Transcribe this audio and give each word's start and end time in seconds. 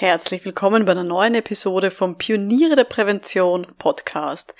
Herzlich 0.00 0.44
willkommen 0.44 0.84
bei 0.84 0.92
einer 0.92 1.02
neuen 1.02 1.34
Episode 1.34 1.90
vom 1.90 2.18
Pioniere 2.18 2.76
der 2.76 2.84
Prävention 2.84 3.66
Podcast. 3.78 4.54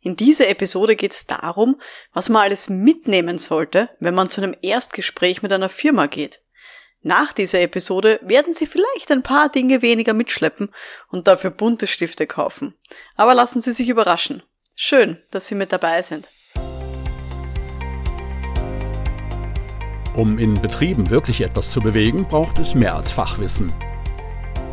In 0.00 0.16
dieser 0.16 0.48
Episode 0.48 0.96
geht 0.96 1.12
es 1.12 1.28
darum, 1.28 1.80
was 2.12 2.28
man 2.28 2.42
alles 2.42 2.68
mitnehmen 2.68 3.38
sollte, 3.38 3.88
wenn 4.00 4.16
man 4.16 4.30
zu 4.30 4.42
einem 4.42 4.56
Erstgespräch 4.62 5.42
mit 5.42 5.52
einer 5.52 5.68
Firma 5.68 6.06
geht. 6.06 6.42
Nach 7.02 7.32
dieser 7.32 7.60
Episode 7.60 8.18
werden 8.20 8.52
Sie 8.52 8.66
vielleicht 8.66 9.12
ein 9.12 9.22
paar 9.22 9.48
Dinge 9.48 9.80
weniger 9.80 10.12
mitschleppen 10.12 10.74
und 11.08 11.28
dafür 11.28 11.50
bunte 11.50 11.86
Stifte 11.86 12.26
kaufen. 12.26 12.74
Aber 13.14 13.36
lassen 13.36 13.62
Sie 13.62 13.70
sich 13.70 13.90
überraschen. 13.90 14.42
Schön, 14.74 15.22
dass 15.30 15.46
Sie 15.46 15.54
mit 15.54 15.72
dabei 15.72 16.02
sind. 16.02 16.26
Um 20.16 20.36
in 20.40 20.60
Betrieben 20.60 21.10
wirklich 21.10 21.42
etwas 21.42 21.70
zu 21.70 21.80
bewegen, 21.80 22.26
braucht 22.26 22.58
es 22.58 22.74
mehr 22.74 22.96
als 22.96 23.12
Fachwissen. 23.12 23.72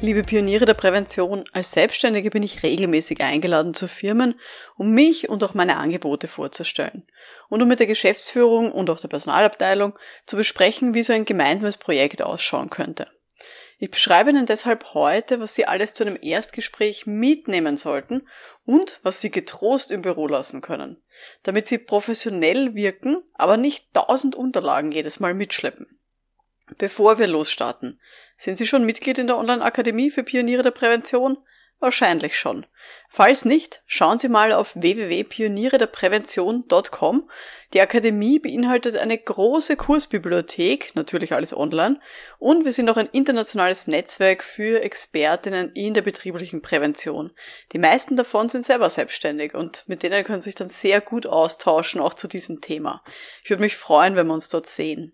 Liebe 0.00 0.22
Pioniere 0.22 0.64
der 0.64 0.74
Prävention, 0.74 1.44
als 1.52 1.72
Selbstständige 1.72 2.30
bin 2.30 2.44
ich 2.44 2.62
regelmäßig 2.62 3.20
eingeladen 3.20 3.74
zu 3.74 3.88
Firmen, 3.88 4.38
um 4.76 4.92
mich 4.92 5.28
und 5.28 5.42
auch 5.42 5.54
meine 5.54 5.76
Angebote 5.76 6.28
vorzustellen 6.28 7.02
und 7.48 7.62
um 7.62 7.66
mit 7.66 7.80
der 7.80 7.88
Geschäftsführung 7.88 8.70
und 8.70 8.90
auch 8.90 9.00
der 9.00 9.08
Personalabteilung 9.08 9.98
zu 10.24 10.36
besprechen, 10.36 10.94
wie 10.94 11.02
so 11.02 11.12
ein 11.12 11.24
gemeinsames 11.24 11.78
Projekt 11.78 12.22
ausschauen 12.22 12.70
könnte. 12.70 13.08
Ich 13.80 13.90
beschreibe 13.90 14.30
Ihnen 14.30 14.46
deshalb 14.46 14.94
heute, 14.94 15.40
was 15.40 15.56
Sie 15.56 15.66
alles 15.66 15.94
zu 15.94 16.04
einem 16.04 16.18
Erstgespräch 16.20 17.06
mitnehmen 17.06 17.76
sollten 17.76 18.28
und 18.64 19.00
was 19.02 19.20
Sie 19.20 19.32
getrost 19.32 19.90
im 19.90 20.02
Büro 20.02 20.28
lassen 20.28 20.60
können, 20.60 21.02
damit 21.42 21.66
Sie 21.66 21.78
professionell 21.78 22.76
wirken, 22.76 23.24
aber 23.34 23.56
nicht 23.56 23.92
tausend 23.94 24.36
Unterlagen 24.36 24.92
jedes 24.92 25.18
Mal 25.18 25.34
mitschleppen. 25.34 25.98
Bevor 26.76 27.18
wir 27.18 27.26
losstarten, 27.26 27.98
sind 28.38 28.56
Sie 28.56 28.66
schon 28.66 28.86
Mitglied 28.86 29.18
in 29.18 29.26
der 29.26 29.36
Online-Akademie 29.36 30.10
für 30.10 30.22
Pioniere 30.22 30.62
der 30.62 30.70
Prävention? 30.70 31.36
Wahrscheinlich 31.80 32.38
schon. 32.38 32.66
Falls 33.08 33.44
nicht, 33.44 33.82
schauen 33.86 34.18
Sie 34.18 34.28
mal 34.28 34.52
auf 34.52 34.74
www.pionierederprävention.com. 34.74 37.30
Die 37.72 37.80
Akademie 37.80 38.38
beinhaltet 38.38 38.96
eine 38.96 39.18
große 39.18 39.76
Kursbibliothek, 39.76 40.96
natürlich 40.96 41.34
alles 41.34 41.52
online, 41.52 42.00
und 42.38 42.64
wir 42.64 42.72
sind 42.72 42.88
auch 42.90 42.96
ein 42.96 43.10
internationales 43.12 43.86
Netzwerk 43.86 44.42
für 44.42 44.82
Expertinnen 44.82 45.70
in 45.72 45.94
der 45.94 46.02
betrieblichen 46.02 46.62
Prävention. 46.62 47.30
Die 47.72 47.78
meisten 47.78 48.16
davon 48.16 48.48
sind 48.48 48.64
selber 48.64 48.90
selbstständig 48.90 49.54
und 49.54 49.84
mit 49.86 50.02
denen 50.02 50.24
können 50.24 50.40
Sie 50.40 50.50
sich 50.50 50.56
dann 50.56 50.68
sehr 50.68 51.00
gut 51.00 51.26
austauschen, 51.26 52.00
auch 52.00 52.14
zu 52.14 52.26
diesem 52.26 52.60
Thema. 52.60 53.04
Ich 53.44 53.50
würde 53.50 53.62
mich 53.62 53.76
freuen, 53.76 54.16
wenn 54.16 54.26
wir 54.26 54.34
uns 54.34 54.48
dort 54.48 54.66
sehen. 54.66 55.12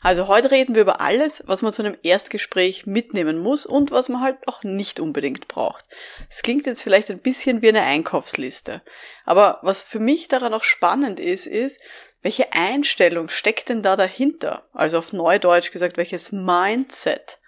Also 0.00 0.28
heute 0.28 0.50
reden 0.50 0.74
wir 0.74 0.82
über 0.82 1.00
alles, 1.00 1.42
was 1.46 1.62
man 1.62 1.72
zu 1.72 1.82
einem 1.82 1.96
Erstgespräch 2.02 2.86
mitnehmen 2.86 3.38
muss 3.38 3.66
und 3.66 3.90
was 3.90 4.08
man 4.08 4.20
halt 4.20 4.36
auch 4.46 4.62
nicht 4.62 5.00
unbedingt 5.00 5.48
braucht. 5.48 5.84
Es 6.30 6.42
klingt 6.42 6.66
jetzt 6.66 6.82
vielleicht 6.82 7.10
ein 7.10 7.20
bisschen 7.20 7.62
wie 7.62 7.68
eine 7.68 7.82
Einkaufsliste. 7.82 8.82
Aber 9.24 9.58
was 9.62 9.82
für 9.82 10.00
mich 10.00 10.28
daran 10.28 10.54
auch 10.54 10.64
spannend 10.64 11.20
ist, 11.20 11.46
ist, 11.46 11.80
welche 12.22 12.52
Einstellung 12.52 13.28
steckt 13.28 13.68
denn 13.68 13.82
da 13.82 13.96
dahinter? 13.96 14.68
Also 14.72 14.98
auf 14.98 15.12
Neudeutsch 15.12 15.70
gesagt, 15.70 15.96
welches 15.96 16.32
Mindset? 16.32 17.38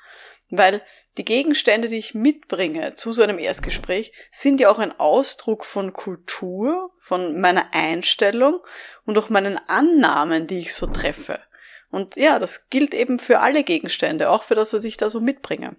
Weil 0.50 0.82
die 1.18 1.24
Gegenstände, 1.24 1.88
die 1.88 1.98
ich 1.98 2.14
mitbringe 2.14 2.94
zu 2.94 3.12
so 3.12 3.22
einem 3.22 3.38
Erstgespräch, 3.38 4.12
sind 4.30 4.60
ja 4.60 4.70
auch 4.70 4.78
ein 4.78 4.98
Ausdruck 4.98 5.64
von 5.64 5.92
Kultur, 5.92 6.92
von 7.00 7.40
meiner 7.40 7.74
Einstellung 7.74 8.60
und 9.04 9.18
auch 9.18 9.28
meinen 9.28 9.58
Annahmen, 9.68 10.46
die 10.46 10.60
ich 10.60 10.74
so 10.74 10.86
treffe. 10.86 11.40
Und 11.90 12.16
ja, 12.16 12.38
das 12.38 12.68
gilt 12.70 12.94
eben 12.94 13.18
für 13.18 13.40
alle 13.40 13.64
Gegenstände, 13.64 14.30
auch 14.30 14.42
für 14.42 14.54
das, 14.54 14.72
was 14.72 14.84
ich 14.84 14.96
da 14.96 15.10
so 15.10 15.20
mitbringe. 15.20 15.76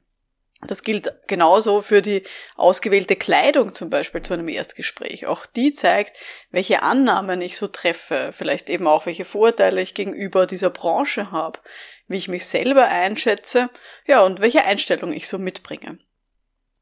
Das 0.68 0.84
gilt 0.84 1.14
genauso 1.28 1.82
für 1.82 2.02
die 2.02 2.24
ausgewählte 2.56 3.16
Kleidung 3.16 3.74
zum 3.74 3.90
Beispiel 3.90 4.22
zu 4.22 4.34
einem 4.34 4.50
Erstgespräch. 4.50 5.26
Auch 5.26 5.46
die 5.46 5.72
zeigt, 5.72 6.18
welche 6.52 6.84
Annahmen 6.84 7.42
ich 7.42 7.56
so 7.56 7.68
treffe, 7.68 8.32
vielleicht 8.34 8.70
eben 8.70 8.86
auch 8.86 9.06
welche 9.06 9.24
Vorteile 9.24 9.82
ich 9.82 9.94
gegenüber 9.94 10.46
dieser 10.48 10.70
Branche 10.70 11.32
habe, 11.32 11.60
wie 12.08 12.18
ich 12.18 12.28
mich 12.28 12.46
selber 12.46 12.86
einschätze, 12.86 13.70
ja, 14.06 14.22
und 14.26 14.42
welche 14.42 14.66
Einstellung 14.66 15.14
ich 15.14 15.30
so 15.30 15.38
mitbringe. 15.38 16.00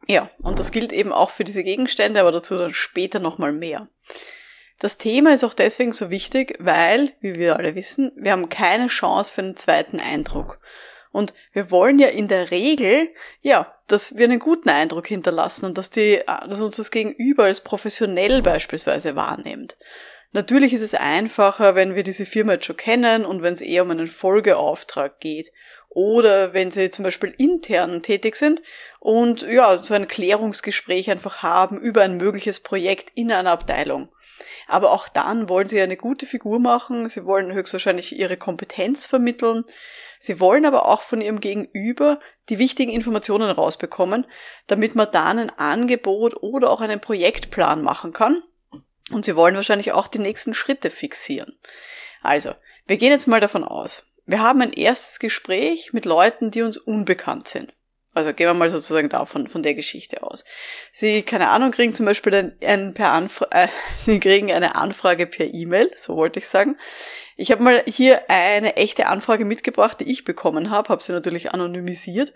Ja, 0.08 0.32
und 0.42 0.58
das 0.58 0.72
gilt 0.72 0.92
eben 0.92 1.14
auch 1.14 1.30
für 1.30 1.44
diese 1.44 1.64
Gegenstände, 1.64 2.22
aber 2.22 2.32
dazu 2.32 2.58
dann 2.58 2.74
später 2.74 3.20
nochmal 3.20 3.52
mehr. 3.52 3.90
Das 4.80 4.98
Thema 4.98 5.34
ist 5.34 5.44
auch 5.44 5.56
deswegen 5.56 5.92
so 5.92 6.10
wichtig, 6.12 6.56
weil, 6.60 7.14
wie 7.20 7.36
wir 7.36 7.56
alle 7.56 7.74
wissen, 7.74 8.12
wir 8.16 8.32
haben 8.32 8.50
keine 8.50 8.88
Chance 8.88 9.34
für 9.34 9.42
einen 9.42 9.58
zweiten 9.58 10.00
Eindruck. 10.00 10.60
Und 11.12 11.34
wir 11.52 11.72
wollen 11.72 11.98
ja 11.98 12.10
in 12.10 12.28
der 12.28 12.52
Regel, 12.52 13.10
ja, 13.42 13.74
dass 13.88 14.18
wir 14.18 14.26
einen 14.26 14.40
guten 14.40 14.70
Eindruck 14.70 15.08
hinterlassen 15.08 15.66
und 15.66 15.78
dass, 15.78 15.90
die, 15.90 16.22
dass 16.28 16.62
uns 16.62 16.76
das 16.76 16.92
Gegenüber 16.92 17.46
als 17.46 17.62
professionell 17.62 18.44
beispielsweise 18.44 19.16
wahrnimmt. 19.16 19.78
Natürlich 20.32 20.74
ist 20.74 20.82
es 20.82 20.94
einfacher, 20.94 21.74
wenn 21.74 21.96
wir 21.96 22.04
diese 22.04 22.28
Firma 22.28 22.54
jetzt 22.54 22.66
schon 22.66 22.78
kennen 22.78 23.26
und 23.26 23.42
wenn 23.42 23.56
es 23.56 23.62
eher 23.62 23.84
um 23.84 23.92
einen 23.92 24.08
Folgeauftrag 24.08 25.20
geht. 25.20 25.52
Oder 25.90 26.54
wenn 26.54 26.70
sie 26.70 26.92
zum 26.92 27.04
Beispiel 27.04 27.34
intern 27.38 28.04
tätig 28.04 28.36
sind 28.36 28.62
und 29.00 29.42
ja, 29.42 29.76
so 29.78 29.96
ein 29.96 30.08
Klärungsgespräch 30.08 31.10
einfach 31.10 31.42
haben 31.42 31.80
über 31.80 32.04
ein 32.04 32.18
mögliches 32.18 32.60
Projekt 32.60 33.12
in 33.16 33.32
einer 33.32 33.52
Abteilung. 33.52 34.10
Aber 34.68 34.92
auch 34.92 35.08
dann 35.10 35.50
wollen 35.50 35.68
sie 35.68 35.82
eine 35.82 35.98
gute 35.98 36.26
Figur 36.26 36.60
machen, 36.60 37.10
sie 37.10 37.26
wollen 37.26 37.54
höchstwahrscheinlich 37.54 38.18
ihre 38.18 38.38
Kompetenz 38.38 39.06
vermitteln, 39.06 39.66
sie 40.20 40.40
wollen 40.40 40.66
aber 40.66 40.86
auch 40.88 41.02
von 41.02 41.22
ihrem 41.22 41.40
Gegenüber 41.40 42.20
die 42.50 42.60
wichtigen 42.60 42.92
Informationen 42.92 43.50
rausbekommen, 43.50 44.26
damit 44.68 44.96
man 44.96 45.12
dann 45.12 45.40
ein 45.40 45.50
Angebot 45.50 46.42
oder 46.42 46.72
auch 46.72 46.82
einen 46.82 47.02
Projektplan 47.02 47.82
machen 47.82 48.14
kann. 48.14 48.44
Und 49.12 49.26
sie 49.26 49.36
wollen 49.36 49.56
wahrscheinlich 49.56 49.94
auch 49.94 50.08
die 50.08 50.20
nächsten 50.20 50.54
Schritte 50.54 50.90
fixieren. 50.90 51.58
Also, 52.22 52.54
wir 52.88 52.98
gehen 52.98 53.12
jetzt 53.12 53.28
mal 53.28 53.40
davon 53.40 53.64
aus. 53.64 54.04
Wir 54.26 54.42
haben 54.42 54.62
ein 54.62 54.74
erstes 54.74 55.20
Gespräch 55.20 55.94
mit 55.94 56.06
Leuten, 56.06 56.52
die 56.52 56.62
uns 56.62 56.78
unbekannt 56.78 57.48
sind. 57.48 57.77
Also 58.18 58.34
gehen 58.34 58.48
wir 58.48 58.56
mal 58.56 58.72
sozusagen 58.72 59.10
davon, 59.10 59.48
von 59.48 59.62
der 59.62 59.76
Geschichte 59.76 60.24
aus. 60.24 60.44
Sie, 60.92 61.22
keine 61.22 61.50
Ahnung, 61.50 61.70
kriegen 61.70 61.94
zum 61.94 62.08
Beispiel 62.08 62.34
ein, 62.34 62.58
ein 62.66 62.94
per 62.96 63.12
Anfra 63.12 63.48
äh, 63.52 63.68
Sie 64.00 64.20
kriegen 64.20 64.52
eine 64.52 64.76
Anfrage 64.76 65.28
per 65.28 65.54
E-Mail, 65.54 65.92
so 65.96 66.16
wollte 66.16 66.40
ich 66.40 66.48
sagen. 66.48 66.78
Ich 67.36 67.52
habe 67.52 67.62
mal 67.62 67.84
hier 67.86 68.28
eine 68.32 68.76
echte 68.76 69.06
Anfrage 69.06 69.46
mitgebracht, 69.46 70.00
die 70.00 70.12
ich 70.12 70.24
bekommen 70.24 70.72
habe, 70.72 70.90
habe 70.90 71.04
sie 71.04 71.12
natürlich 71.12 71.54
anonymisiert. 71.54 72.34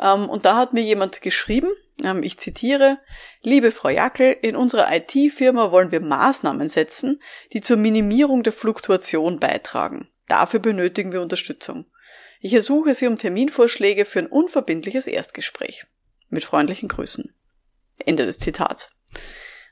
Ähm, 0.00 0.28
und 0.28 0.44
da 0.44 0.56
hat 0.56 0.72
mir 0.72 0.82
jemand 0.82 1.22
geschrieben, 1.22 1.70
ähm, 2.02 2.24
ich 2.24 2.40
zitiere, 2.40 2.98
Liebe 3.40 3.70
Frau 3.70 3.88
Jackel, 3.88 4.36
in 4.42 4.56
unserer 4.56 4.92
IT-Firma 4.92 5.70
wollen 5.70 5.92
wir 5.92 6.00
Maßnahmen 6.00 6.68
setzen, 6.68 7.22
die 7.52 7.60
zur 7.60 7.76
Minimierung 7.76 8.42
der 8.42 8.52
Fluktuation 8.52 9.38
beitragen. 9.38 10.08
Dafür 10.26 10.58
benötigen 10.58 11.12
wir 11.12 11.22
Unterstützung. 11.22 11.86
Ich 12.42 12.54
ersuche 12.54 12.94
Sie 12.94 13.06
um 13.06 13.18
Terminvorschläge 13.18 14.06
für 14.06 14.20
ein 14.20 14.26
unverbindliches 14.26 15.06
Erstgespräch. 15.06 15.84
Mit 16.30 16.42
freundlichen 16.42 16.88
Grüßen. 16.88 17.34
Ende 17.98 18.24
des 18.24 18.38
Zitats. 18.38 18.88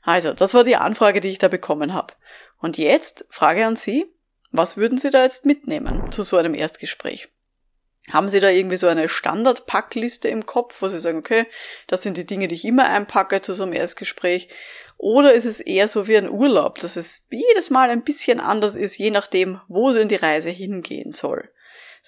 Also, 0.03 0.33
das 0.33 0.53
war 0.53 0.63
die 0.63 0.75
Anfrage, 0.75 1.19
die 1.19 1.29
ich 1.29 1.39
da 1.39 1.47
bekommen 1.47 1.95
habe. 1.95 2.13
Und 2.59 2.77
jetzt 2.77 3.25
Frage 3.29 3.65
an 3.65 3.75
Sie, 3.75 4.05
was 4.51 4.77
würden 4.77 4.99
Sie 4.99 5.09
da 5.09 5.23
jetzt 5.23 5.47
mitnehmen 5.47 6.11
zu 6.11 6.21
so 6.21 6.37
einem 6.37 6.53
Erstgespräch? 6.53 7.29
Haben 8.11 8.29
Sie 8.29 8.39
da 8.39 8.49
irgendwie 8.49 8.77
so 8.77 8.87
eine 8.87 9.09
Standardpackliste 9.09 10.27
im 10.27 10.45
Kopf, 10.45 10.79
wo 10.81 10.89
Sie 10.89 10.99
sagen, 10.99 11.17
okay, 11.17 11.47
das 11.87 12.03
sind 12.03 12.17
die 12.17 12.25
Dinge, 12.25 12.47
die 12.47 12.55
ich 12.55 12.65
immer 12.65 12.87
einpacke 12.87 13.41
zu 13.41 13.55
so 13.55 13.63
einem 13.63 13.73
Erstgespräch? 13.73 14.47
Oder 14.97 15.33
ist 15.33 15.45
es 15.45 15.59
eher 15.59 15.87
so 15.87 16.07
wie 16.07 16.17
ein 16.17 16.29
Urlaub, 16.29 16.77
dass 16.79 16.97
es 16.97 17.25
jedes 17.31 17.71
Mal 17.71 17.89
ein 17.89 18.03
bisschen 18.03 18.39
anders 18.39 18.75
ist, 18.75 18.97
je 18.97 19.09
nachdem, 19.09 19.59
wo 19.67 19.91
denn 19.91 20.09
die 20.09 20.15
Reise 20.15 20.49
hingehen 20.51 21.11
soll? 21.11 21.49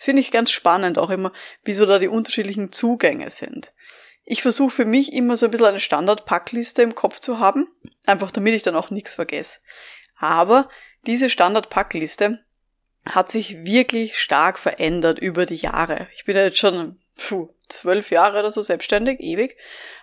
Das 0.01 0.05
finde 0.05 0.21
ich 0.21 0.31
ganz 0.31 0.49
spannend 0.49 0.97
auch 0.97 1.11
immer, 1.11 1.31
wieso 1.63 1.85
da 1.85 1.99
die 1.99 2.07
unterschiedlichen 2.07 2.71
Zugänge 2.71 3.29
sind. 3.29 3.71
Ich 4.25 4.41
versuche 4.41 4.71
für 4.71 4.85
mich 4.85 5.13
immer 5.13 5.37
so 5.37 5.45
ein 5.45 5.51
bisschen 5.51 5.67
eine 5.67 5.79
Standardpackliste 5.79 6.81
im 6.81 6.95
Kopf 6.95 7.19
zu 7.19 7.37
haben, 7.37 7.67
einfach 8.07 8.31
damit 8.31 8.55
ich 8.55 8.63
dann 8.63 8.75
auch 8.75 8.89
nichts 8.89 9.13
vergesse. 9.13 9.59
Aber 10.17 10.69
diese 11.05 11.29
Standardpackliste 11.29 12.39
hat 13.05 13.29
sich 13.29 13.63
wirklich 13.63 14.17
stark 14.17 14.57
verändert 14.57 15.19
über 15.19 15.45
die 15.45 15.57
Jahre. 15.57 16.07
Ich 16.15 16.25
bin 16.25 16.35
ja 16.35 16.45
jetzt 16.45 16.57
schon 16.57 16.99
puh, 17.15 17.49
zwölf 17.69 18.09
Jahre 18.09 18.39
oder 18.39 18.49
so 18.49 18.63
selbstständig, 18.63 19.19
ewig. 19.19 19.55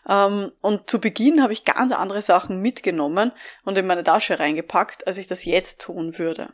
Ähm, 0.09 0.53
und 0.61 0.89
zu 0.89 1.01
Beginn 1.01 1.43
habe 1.43 1.53
ich 1.53 1.65
ganz 1.65 1.91
andere 1.91 2.23
Sachen 2.23 2.61
mitgenommen 2.61 3.33
und 3.65 3.77
in 3.77 3.89
meine 3.89 4.05
Tasche 4.05 4.39
reingepackt, 4.39 5.09
als 5.09 5.19
ich 5.19 5.27
das 5.27 5.45
jetzt 5.45 5.81
tun 5.81 6.19
würde. 6.19 6.53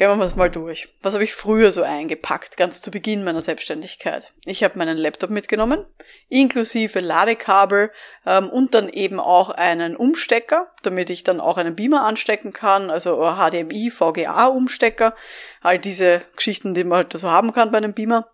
Gehen 0.00 0.18
wir 0.18 0.34
mal 0.34 0.48
durch. 0.48 0.88
Was 1.02 1.12
habe 1.12 1.24
ich 1.24 1.34
früher 1.34 1.72
so 1.72 1.82
eingepackt, 1.82 2.56
ganz 2.56 2.80
zu 2.80 2.90
Beginn 2.90 3.22
meiner 3.22 3.42
Selbstständigkeit? 3.42 4.32
Ich 4.46 4.64
habe 4.64 4.78
meinen 4.78 4.96
Laptop 4.96 5.28
mitgenommen, 5.28 5.84
inklusive 6.30 7.00
Ladekabel 7.00 7.90
ähm, 8.24 8.48
und 8.48 8.72
dann 8.72 8.88
eben 8.88 9.20
auch 9.20 9.50
einen 9.50 9.96
Umstecker, 9.96 10.68
damit 10.82 11.10
ich 11.10 11.22
dann 11.22 11.38
auch 11.38 11.58
einen 11.58 11.76
Beamer 11.76 12.06
anstecken 12.06 12.54
kann, 12.54 12.88
also 12.88 13.18
HDMI, 13.36 13.90
VGA-Umstecker, 13.90 15.14
all 15.60 15.78
diese 15.78 16.20
Geschichten, 16.34 16.72
die 16.72 16.84
man 16.84 16.96
halt 16.96 17.12
so 17.12 17.30
haben 17.30 17.52
kann 17.52 17.70
bei 17.70 17.76
einem 17.76 17.92
Beamer, 17.92 18.26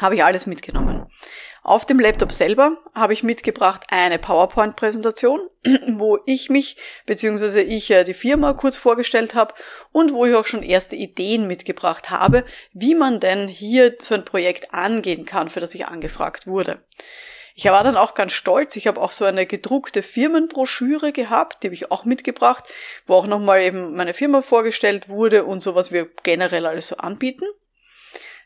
habe 0.00 0.14
ich 0.14 0.24
alles 0.24 0.46
mitgenommen. 0.46 0.97
Auf 1.68 1.84
dem 1.84 2.00
Laptop 2.00 2.32
selber 2.32 2.78
habe 2.94 3.12
ich 3.12 3.22
mitgebracht 3.22 3.82
eine 3.90 4.18
PowerPoint-Präsentation, 4.18 5.50
wo 5.98 6.18
ich 6.24 6.48
mich 6.48 6.78
bzw. 7.04 7.60
ich 7.60 7.92
die 8.06 8.14
Firma 8.14 8.54
kurz 8.54 8.78
vorgestellt 8.78 9.34
habe 9.34 9.52
und 9.92 10.14
wo 10.14 10.24
ich 10.24 10.34
auch 10.34 10.46
schon 10.46 10.62
erste 10.62 10.96
Ideen 10.96 11.46
mitgebracht 11.46 12.08
habe, 12.08 12.46
wie 12.72 12.94
man 12.94 13.20
denn 13.20 13.48
hier 13.48 13.94
so 14.00 14.14
ein 14.14 14.24
Projekt 14.24 14.72
angehen 14.72 15.26
kann, 15.26 15.50
für 15.50 15.60
das 15.60 15.74
ich 15.74 15.86
angefragt 15.86 16.46
wurde. 16.46 16.82
Ich 17.54 17.66
war 17.66 17.84
dann 17.84 17.98
auch 17.98 18.14
ganz 18.14 18.32
stolz. 18.32 18.74
Ich 18.76 18.86
habe 18.86 19.02
auch 19.02 19.12
so 19.12 19.26
eine 19.26 19.44
gedruckte 19.44 20.02
Firmenbroschüre 20.02 21.12
gehabt, 21.12 21.62
die 21.62 21.66
habe 21.66 21.74
ich 21.74 21.90
auch 21.90 22.06
mitgebracht, 22.06 22.64
wo 23.06 23.12
auch 23.12 23.26
nochmal 23.26 23.60
eben 23.60 23.94
meine 23.94 24.14
Firma 24.14 24.40
vorgestellt 24.40 25.10
wurde 25.10 25.44
und 25.44 25.62
so, 25.62 25.74
was 25.74 25.92
wir 25.92 26.08
generell 26.22 26.64
alles 26.64 26.86
so 26.86 26.96
anbieten. 26.96 27.44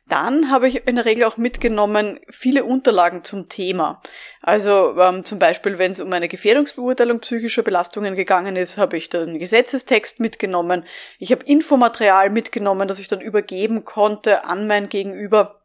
Dann 0.09 0.51
habe 0.51 0.69
ich 0.69 0.87
in 0.87 0.97
der 0.97 1.05
Regel 1.05 1.25
auch 1.25 1.37
mitgenommen 1.37 2.19
viele 2.29 2.65
Unterlagen 2.65 3.25
zum 3.25 3.49
Thema. 3.49 4.03
Also 4.43 4.99
ähm, 4.99 5.25
zum 5.25 5.39
Beispiel, 5.39 5.79
wenn 5.79 5.93
es 5.93 6.01
um 6.01 6.13
eine 6.13 6.29
Gefährdungsbeurteilung 6.29 7.21
psychischer 7.21 7.63
Belastungen 7.63 8.17
gegangen 8.17 8.57
ist, 8.57 8.79
habe 8.79 8.97
ich 8.97 9.09
dann 9.09 9.39
Gesetzestext 9.39 10.21
mitgenommen. 10.21 10.85
Ich 11.19 11.31
habe 11.31 11.45
Infomaterial 11.45 12.31
mitgenommen, 12.31 12.89
das 12.89 12.99
ich 12.99 13.09
dann 13.09 13.21
übergeben 13.21 13.85
konnte 13.85 14.45
an 14.45 14.67
mein 14.67 14.89
Gegenüber 14.89 15.63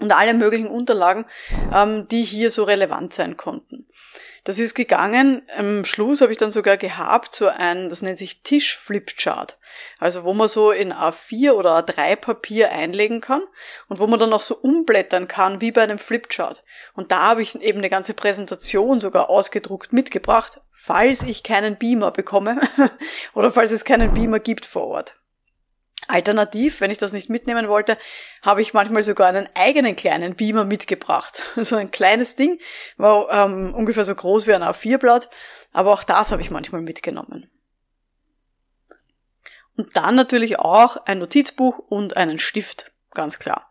und 0.00 0.12
alle 0.12 0.34
möglichen 0.34 0.68
Unterlagen, 0.68 1.26
ähm, 1.72 2.08
die 2.08 2.22
hier 2.22 2.50
so 2.50 2.64
relevant 2.64 3.14
sein 3.14 3.36
konnten. 3.36 3.86
Das 4.44 4.58
ist 4.58 4.74
gegangen. 4.74 5.42
Am 5.56 5.84
Schluss 5.84 6.20
habe 6.20 6.32
ich 6.32 6.38
dann 6.38 6.50
sogar 6.50 6.76
gehabt 6.76 7.34
so 7.34 7.48
ein, 7.48 7.88
das 7.90 8.02
nennt 8.02 8.18
sich 8.18 8.42
Tisch-Flipchart. 8.42 9.58
Also 9.98 10.24
wo 10.24 10.32
man 10.32 10.48
so 10.48 10.70
in 10.70 10.92
A4 10.92 11.52
oder 11.52 11.78
A3 11.78 12.16
Papier 12.16 12.70
einlegen 12.70 13.20
kann 13.20 13.42
und 13.88 13.98
wo 13.98 14.06
man 14.06 14.18
dann 14.18 14.32
auch 14.32 14.40
so 14.40 14.56
umblättern 14.56 15.28
kann 15.28 15.60
wie 15.60 15.72
bei 15.72 15.82
einem 15.82 15.98
Flipchart. 15.98 16.64
Und 16.94 17.12
da 17.12 17.22
habe 17.22 17.42
ich 17.42 17.60
eben 17.60 17.78
eine 17.78 17.90
ganze 17.90 18.14
Präsentation 18.14 19.00
sogar 19.00 19.28
ausgedruckt 19.28 19.92
mitgebracht, 19.92 20.60
falls 20.72 21.22
ich 21.22 21.42
keinen 21.42 21.76
Beamer 21.76 22.10
bekomme 22.10 22.60
oder 23.34 23.52
falls 23.52 23.72
es 23.72 23.84
keinen 23.84 24.14
Beamer 24.14 24.40
gibt 24.40 24.64
vor 24.64 24.86
Ort. 24.86 25.19
Alternativ, 26.10 26.80
wenn 26.80 26.90
ich 26.90 26.98
das 26.98 27.12
nicht 27.12 27.30
mitnehmen 27.30 27.68
wollte, 27.68 27.96
habe 28.42 28.62
ich 28.62 28.74
manchmal 28.74 29.02
sogar 29.02 29.28
einen 29.28 29.48
eigenen 29.54 29.96
kleinen 29.96 30.34
Beamer 30.34 30.64
mitgebracht. 30.64 31.44
So 31.56 31.76
ein 31.76 31.90
kleines 31.90 32.36
Ding, 32.36 32.60
war 32.96 33.30
ähm, 33.30 33.74
ungefähr 33.74 34.04
so 34.04 34.14
groß 34.14 34.46
wie 34.46 34.54
ein 34.54 34.62
A4-Blatt, 34.62 35.30
aber 35.72 35.92
auch 35.92 36.04
das 36.04 36.32
habe 36.32 36.42
ich 36.42 36.50
manchmal 36.50 36.82
mitgenommen. 36.82 37.50
Und 39.76 39.96
dann 39.96 40.14
natürlich 40.14 40.58
auch 40.58 40.96
ein 41.06 41.18
Notizbuch 41.18 41.78
und 41.78 42.16
einen 42.16 42.38
Stift, 42.38 42.92
ganz 43.12 43.38
klar. 43.38 43.70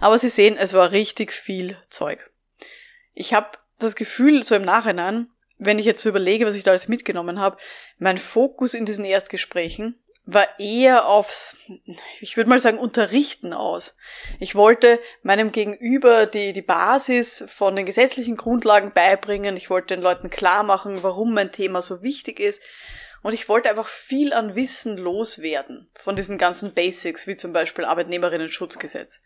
Aber 0.00 0.18
Sie 0.18 0.28
sehen, 0.28 0.56
es 0.56 0.74
war 0.74 0.92
richtig 0.92 1.32
viel 1.32 1.76
Zeug. 1.88 2.30
Ich 3.14 3.34
habe 3.34 3.58
das 3.78 3.96
Gefühl, 3.96 4.42
so 4.42 4.54
im 4.54 4.64
Nachhinein, 4.64 5.28
wenn 5.58 5.78
ich 5.78 5.86
jetzt 5.86 6.02
so 6.02 6.08
überlege, 6.08 6.46
was 6.46 6.54
ich 6.54 6.62
da 6.62 6.70
alles 6.70 6.88
mitgenommen 6.88 7.40
habe, 7.40 7.56
mein 7.98 8.18
Fokus 8.18 8.74
in 8.74 8.86
diesen 8.86 9.04
Erstgesprächen 9.04 9.98
war 10.32 10.58
eher 10.58 11.06
aufs, 11.06 11.58
ich 12.20 12.36
würde 12.36 12.50
mal 12.50 12.60
sagen, 12.60 12.78
Unterrichten 12.78 13.52
aus. 13.52 13.96
Ich 14.38 14.54
wollte 14.54 15.00
meinem 15.22 15.52
Gegenüber 15.52 16.26
die, 16.26 16.52
die 16.52 16.62
Basis 16.62 17.44
von 17.48 17.76
den 17.76 17.86
gesetzlichen 17.86 18.36
Grundlagen 18.36 18.92
beibringen. 18.92 19.56
Ich 19.56 19.70
wollte 19.70 19.94
den 19.94 20.02
Leuten 20.02 20.30
klar 20.30 20.62
machen, 20.62 21.02
warum 21.02 21.34
mein 21.34 21.52
Thema 21.52 21.82
so 21.82 22.02
wichtig 22.02 22.40
ist. 22.40 22.62
Und 23.22 23.34
ich 23.34 23.48
wollte 23.48 23.68
einfach 23.68 23.88
viel 23.88 24.32
an 24.32 24.54
Wissen 24.54 24.96
loswerden 24.96 25.90
von 25.94 26.16
diesen 26.16 26.38
ganzen 26.38 26.72
Basics, 26.72 27.26
wie 27.26 27.36
zum 27.36 27.52
Beispiel 27.52 27.84
Arbeitnehmerinnen-Schutzgesetz. 27.84 29.20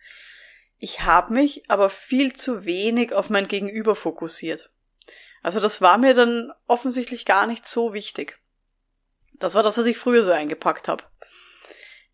Ich 0.78 1.02
habe 1.02 1.32
mich 1.32 1.70
aber 1.70 1.90
viel 1.90 2.32
zu 2.32 2.64
wenig 2.64 3.12
auf 3.12 3.30
mein 3.30 3.48
Gegenüber 3.48 3.94
fokussiert. 3.94 4.70
Also 5.42 5.60
das 5.60 5.80
war 5.80 5.98
mir 5.98 6.14
dann 6.14 6.52
offensichtlich 6.66 7.24
gar 7.24 7.46
nicht 7.46 7.66
so 7.66 7.92
wichtig. 7.92 8.38
Das 9.38 9.54
war 9.54 9.62
das, 9.62 9.78
was 9.78 9.86
ich 9.86 9.98
früher 9.98 10.24
so 10.24 10.30
eingepackt 10.30 10.88
habe. 10.88 11.04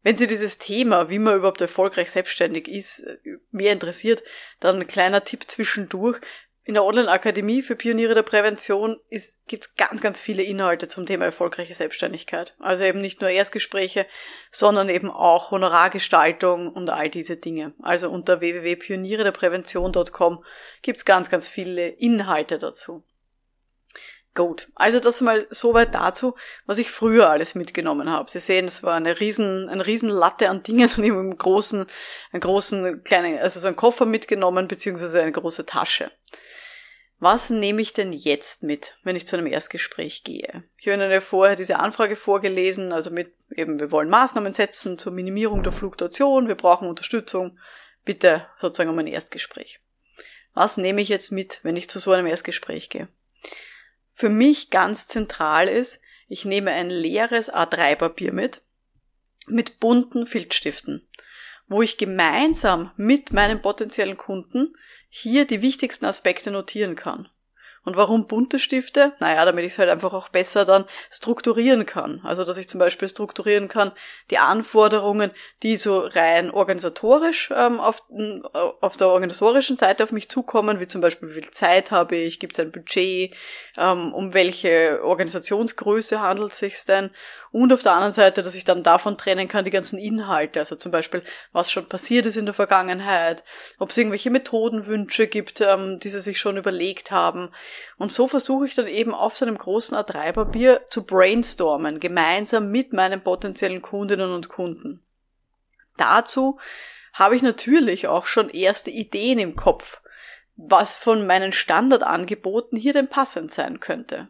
Wenn 0.02 0.16
Sie 0.16 0.26
dieses 0.26 0.58
Thema, 0.58 1.10
wie 1.10 1.18
man 1.18 1.36
überhaupt 1.36 1.60
erfolgreich 1.60 2.10
selbstständig 2.10 2.68
ist, 2.68 3.04
mehr 3.50 3.72
interessiert, 3.72 4.22
dann 4.58 4.76
ein 4.76 4.86
kleiner 4.86 5.24
Tipp 5.24 5.44
zwischendurch. 5.46 6.20
In 6.62 6.74
der 6.74 6.84
Online-Akademie 6.84 7.62
für 7.62 7.74
Pioniere 7.74 8.14
der 8.14 8.22
Prävention 8.22 8.98
gibt 9.46 9.64
es 9.64 9.74
ganz, 9.74 10.00
ganz 10.00 10.20
viele 10.20 10.42
Inhalte 10.42 10.88
zum 10.88 11.04
Thema 11.04 11.24
erfolgreiche 11.24 11.74
Selbstständigkeit. 11.74 12.54
Also 12.60 12.84
eben 12.84 13.00
nicht 13.00 13.20
nur 13.20 13.28
Erstgespräche, 13.28 14.06
sondern 14.50 14.88
eben 14.88 15.10
auch 15.10 15.50
Honorargestaltung 15.50 16.72
und 16.72 16.88
all 16.88 17.10
diese 17.10 17.36
Dinge. 17.36 17.74
Also 17.82 18.08
unter 18.08 18.40
www.pionierederprävention.com 18.40 20.44
gibt 20.82 20.98
es 20.98 21.04
ganz, 21.04 21.28
ganz 21.28 21.48
viele 21.48 21.88
Inhalte 21.88 22.58
dazu. 22.58 23.02
Gut, 24.34 24.68
also 24.76 25.00
das 25.00 25.20
mal 25.20 25.48
soweit 25.50 25.94
dazu, 25.94 26.36
was 26.64 26.78
ich 26.78 26.92
früher 26.92 27.28
alles 27.28 27.56
mitgenommen 27.56 28.08
habe. 28.08 28.30
Sie 28.30 28.38
sehen, 28.38 28.66
es 28.66 28.84
war 28.84 28.94
eine 28.94 29.18
riesen, 29.18 29.68
eine 29.68 29.84
riesen 29.84 30.08
Latte 30.08 30.48
an 30.48 30.62
Dingen 30.62 30.88
und 30.96 31.02
ich 31.02 31.10
habe 31.10 31.20
einen 31.20 31.36
großen, 31.36 31.86
einen 32.32 32.40
großen 32.40 33.02
kleinen, 33.02 33.38
also 33.38 33.58
so 33.58 33.66
einen 33.66 33.76
Koffer 33.76 34.06
mitgenommen, 34.06 34.68
beziehungsweise 34.68 35.20
eine 35.20 35.32
große 35.32 35.66
Tasche. 35.66 36.12
Was 37.18 37.50
nehme 37.50 37.82
ich 37.82 37.92
denn 37.92 38.12
jetzt 38.12 38.62
mit, 38.62 38.96
wenn 39.02 39.14
ich 39.14 39.26
zu 39.26 39.36
einem 39.36 39.46
Erstgespräch 39.46 40.24
gehe? 40.24 40.64
Ich 40.78 40.86
habe 40.86 40.94
Ihnen 40.94 41.10
ja 41.10 41.20
vorher 41.20 41.54
diese 41.54 41.78
Anfrage 41.78 42.16
vorgelesen, 42.16 42.92
also 42.92 43.10
mit 43.10 43.34
eben, 43.54 43.78
wir 43.78 43.90
wollen 43.90 44.08
Maßnahmen 44.08 44.54
setzen 44.54 44.96
zur 44.96 45.12
Minimierung 45.12 45.62
der 45.62 45.72
Fluktuation, 45.72 46.48
wir 46.48 46.54
brauchen 46.54 46.88
Unterstützung, 46.88 47.58
bitte 48.06 48.46
sozusagen 48.60 48.88
um 48.88 48.98
ein 48.98 49.06
Erstgespräch. 49.06 49.80
Was 50.54 50.78
nehme 50.78 51.02
ich 51.02 51.10
jetzt 51.10 51.30
mit, 51.30 51.60
wenn 51.62 51.76
ich 51.76 51.90
zu 51.90 51.98
so 51.98 52.12
einem 52.12 52.26
Erstgespräch 52.26 52.88
gehe? 52.88 53.08
Für 54.12 54.28
mich 54.28 54.70
ganz 54.70 55.08
zentral 55.08 55.68
ist, 55.68 56.00
ich 56.28 56.44
nehme 56.44 56.70
ein 56.70 56.90
leeres 56.90 57.52
A3-Papier 57.52 58.32
mit, 58.32 58.62
mit 59.46 59.80
bunten 59.80 60.26
Filzstiften, 60.26 61.08
wo 61.66 61.82
ich 61.82 61.98
gemeinsam 61.98 62.92
mit 62.96 63.32
meinem 63.32 63.60
potenziellen 63.60 64.16
Kunden 64.16 64.74
hier 65.08 65.44
die 65.46 65.62
wichtigsten 65.62 66.04
Aspekte 66.04 66.50
notieren 66.50 66.94
kann. 66.94 67.28
Und 67.82 67.96
warum 67.96 68.26
bunte 68.26 68.58
Stifte? 68.58 69.14
Naja, 69.20 69.44
damit 69.46 69.64
ich 69.64 69.72
es 69.72 69.78
halt 69.78 69.88
einfach 69.88 70.12
auch 70.12 70.28
besser 70.28 70.66
dann 70.66 70.84
strukturieren 71.10 71.86
kann. 71.86 72.20
Also, 72.24 72.44
dass 72.44 72.58
ich 72.58 72.68
zum 72.68 72.78
Beispiel 72.78 73.08
strukturieren 73.08 73.68
kann, 73.68 73.92
die 74.30 74.36
Anforderungen, 74.36 75.30
die 75.62 75.76
so 75.76 76.00
rein 76.00 76.50
organisatorisch 76.50 77.50
ähm, 77.56 77.80
auf, 77.80 78.02
äh, 78.10 78.40
auf 78.52 78.98
der 78.98 79.08
organisatorischen 79.08 79.78
Seite 79.78 80.04
auf 80.04 80.12
mich 80.12 80.28
zukommen, 80.28 80.78
wie 80.78 80.86
zum 80.86 81.00
Beispiel, 81.00 81.30
wie 81.30 81.40
viel 81.40 81.50
Zeit 81.52 81.90
habe 81.90 82.16
ich, 82.16 82.38
gibt 82.38 82.52
es 82.52 82.60
ein 82.60 82.70
Budget, 82.70 83.34
ähm, 83.78 84.12
um 84.12 84.34
welche 84.34 85.00
Organisationsgröße 85.02 86.20
handelt 86.20 86.52
es 86.52 86.58
sich 86.58 86.84
denn 86.84 87.10
und 87.52 87.72
auf 87.72 87.82
der 87.82 87.92
anderen 87.92 88.12
Seite, 88.12 88.42
dass 88.42 88.54
ich 88.54 88.64
dann 88.64 88.84
davon 88.84 89.18
trennen 89.18 89.48
kann 89.48 89.64
die 89.64 89.72
ganzen 89.72 89.98
Inhalte, 89.98 90.60
also 90.60 90.76
zum 90.76 90.92
Beispiel, 90.92 91.22
was 91.52 91.70
schon 91.70 91.88
passiert 91.88 92.26
ist 92.26 92.36
in 92.36 92.44
der 92.44 92.54
Vergangenheit, 92.54 93.42
ob 93.78 93.90
es 93.90 93.96
irgendwelche 93.96 94.30
Methodenwünsche 94.30 95.26
gibt, 95.26 95.60
ähm, 95.60 95.98
die 95.98 96.10
sie 96.10 96.20
sich 96.20 96.38
schon 96.38 96.56
überlegt 96.56 97.10
haben. 97.10 97.50
Und 97.98 98.12
so 98.12 98.28
versuche 98.28 98.66
ich 98.66 98.76
dann 98.76 98.86
eben 98.86 99.14
auf 99.14 99.36
so 99.36 99.44
einem 99.44 99.58
großen 99.58 99.96
A3-Papier 99.96 100.82
zu 100.86 101.04
brainstormen, 101.04 101.98
gemeinsam 101.98 102.70
mit 102.70 102.92
meinen 102.92 103.20
potenziellen 103.20 103.82
Kundinnen 103.82 104.32
und 104.32 104.48
Kunden. 104.48 105.02
Dazu 105.96 106.60
habe 107.12 107.34
ich 107.34 107.42
natürlich 107.42 108.06
auch 108.06 108.26
schon 108.26 108.48
erste 108.48 108.90
Ideen 108.90 109.40
im 109.40 109.56
Kopf, 109.56 110.00
was 110.54 110.96
von 110.96 111.26
meinen 111.26 111.50
Standardangeboten 111.50 112.78
hier 112.78 112.92
denn 112.92 113.08
passend 113.08 113.50
sein 113.50 113.80
könnte. 113.80 114.28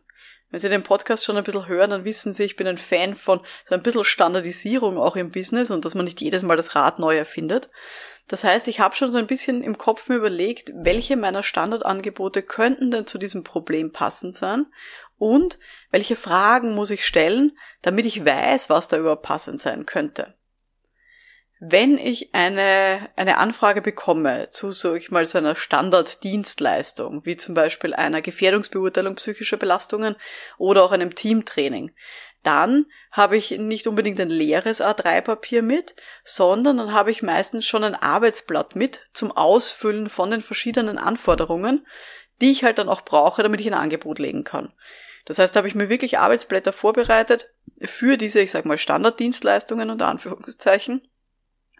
Wenn 0.50 0.60
Sie 0.60 0.68
den 0.68 0.82
Podcast 0.82 1.24
schon 1.24 1.36
ein 1.36 1.44
bisschen 1.44 1.68
hören, 1.68 1.90
dann 1.90 2.04
wissen 2.04 2.34
Sie, 2.34 2.42
ich 2.42 2.56
bin 2.56 2.66
ein 2.66 2.78
Fan 2.78 3.14
von 3.14 3.40
so 3.68 3.74
ein 3.74 3.82
bisschen 3.82 4.04
Standardisierung 4.04 4.98
auch 4.98 5.14
im 5.14 5.30
Business 5.30 5.70
und 5.70 5.84
dass 5.84 5.94
man 5.94 6.04
nicht 6.04 6.20
jedes 6.20 6.42
Mal 6.42 6.56
das 6.56 6.74
Rad 6.74 6.98
neu 6.98 7.16
erfindet. 7.16 7.70
Das 8.26 8.42
heißt, 8.44 8.66
ich 8.68 8.80
habe 8.80 8.96
schon 8.96 9.12
so 9.12 9.18
ein 9.18 9.26
bisschen 9.26 9.62
im 9.62 9.78
Kopf 9.78 10.08
mir 10.08 10.16
überlegt, 10.16 10.72
welche 10.74 11.16
meiner 11.16 11.42
Standardangebote 11.42 12.42
könnten 12.42 12.90
denn 12.90 13.06
zu 13.06 13.18
diesem 13.18 13.44
Problem 13.44 13.92
passend 13.92 14.34
sein 14.34 14.66
und 15.18 15.58
welche 15.90 16.16
Fragen 16.16 16.74
muss 16.74 16.90
ich 16.90 17.04
stellen, 17.04 17.56
damit 17.82 18.06
ich 18.06 18.24
weiß, 18.24 18.70
was 18.70 18.88
da 18.88 18.98
überhaupt 18.98 19.22
passend 19.22 19.60
sein 19.60 19.86
könnte. 19.86 20.34
Wenn 21.62 21.98
ich 21.98 22.34
eine, 22.34 23.10
eine 23.16 23.36
Anfrage 23.36 23.82
bekomme 23.82 24.48
zu, 24.48 24.72
so 24.72 24.94
ich 24.94 25.10
mal, 25.10 25.26
so 25.26 25.36
einer 25.36 25.54
Standarddienstleistung, 25.54 27.26
wie 27.26 27.36
zum 27.36 27.54
Beispiel 27.54 27.92
einer 27.92 28.22
Gefährdungsbeurteilung 28.22 29.16
psychischer 29.16 29.58
Belastungen 29.58 30.16
oder 30.56 30.82
auch 30.82 30.90
einem 30.90 31.14
Teamtraining, 31.14 31.92
dann 32.42 32.86
habe 33.12 33.36
ich 33.36 33.50
nicht 33.50 33.86
unbedingt 33.86 34.18
ein 34.20 34.30
leeres 34.30 34.80
A3-Papier 34.80 35.60
mit, 35.60 35.94
sondern 36.24 36.78
dann 36.78 36.94
habe 36.94 37.10
ich 37.10 37.22
meistens 37.22 37.66
schon 37.66 37.84
ein 37.84 37.94
Arbeitsblatt 37.94 38.74
mit 38.74 39.06
zum 39.12 39.30
Ausfüllen 39.30 40.08
von 40.08 40.30
den 40.30 40.40
verschiedenen 40.40 40.96
Anforderungen, 40.96 41.86
die 42.40 42.52
ich 42.52 42.64
halt 42.64 42.78
dann 42.78 42.88
auch 42.88 43.02
brauche, 43.02 43.42
damit 43.42 43.60
ich 43.60 43.66
ein 43.66 43.74
Angebot 43.74 44.18
legen 44.18 44.44
kann. 44.44 44.72
Das 45.26 45.38
heißt, 45.38 45.54
da 45.54 45.58
habe 45.58 45.68
ich 45.68 45.74
mir 45.74 45.90
wirklich 45.90 46.18
Arbeitsblätter 46.18 46.72
vorbereitet 46.72 47.50
für 47.82 48.16
diese, 48.16 48.40
ich 48.40 48.50
sag 48.50 48.64
mal, 48.64 48.78
Standarddienstleistungen 48.78 49.90
unter 49.90 50.08
Anführungszeichen, 50.08 51.02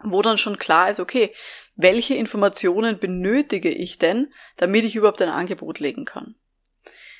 wo 0.03 0.21
dann 0.21 0.37
schon 0.37 0.57
klar 0.57 0.89
ist, 0.89 0.99
okay, 0.99 1.33
welche 1.75 2.13
Informationen 2.13 2.99
benötige 2.99 3.69
ich 3.69 3.97
denn, 3.97 4.33
damit 4.57 4.83
ich 4.83 4.95
überhaupt 4.95 5.21
ein 5.21 5.29
Angebot 5.29 5.79
legen 5.79 6.05
kann. 6.05 6.35